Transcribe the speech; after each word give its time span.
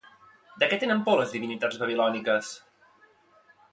De 0.61 0.69
què 0.71 0.79
tenen 0.83 1.03
por 1.09 1.19
les 1.19 1.35
divinitats 1.37 1.77
babilòniques? 1.83 2.51